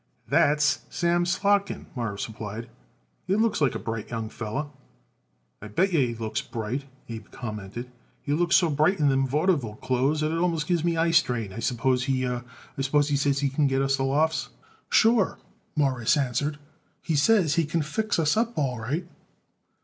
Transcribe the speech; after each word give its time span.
"That's 0.27 0.79
Sam 0.89 1.25
Slotkin," 1.25 1.85
Morris 1.93 2.27
replied. 2.27 2.71
"He 3.27 3.35
looks 3.35 3.61
like 3.61 3.75
a 3.75 3.77
bright 3.77 4.09
young 4.09 4.29
feller." 4.29 4.69
"I 5.61 5.67
bet 5.67 5.93
yer 5.93 5.99
he 5.99 6.15
looks 6.15 6.41
bright," 6.41 6.85
Abe 7.07 7.29
commented. 7.29 7.91
"He 8.19 8.33
looks 8.33 8.55
so 8.55 8.71
bright 8.71 8.99
in 8.99 9.09
them 9.09 9.27
vaudeville 9.27 9.75
clothes 9.75 10.21
that 10.21 10.31
it 10.31 10.39
almost 10.39 10.65
gives 10.65 10.83
me 10.83 10.97
eye 10.97 11.11
strain. 11.11 11.53
I 11.53 11.59
suppose 11.59 12.05
he 12.05 12.25
says 13.15 13.39
he 13.41 13.49
can 13.49 13.67
get 13.67 13.83
us 13.83 13.97
the 13.97 14.01
lofts." 14.03 14.49
"Sure," 14.89 15.37
Morris 15.75 16.17
answered; 16.17 16.57
"he 17.03 17.15
says 17.15 17.53
he 17.53 17.65
can 17.67 17.83
fix 17.83 18.17
us 18.17 18.35
up 18.35 18.57
all 18.57 18.79
right." 18.79 19.05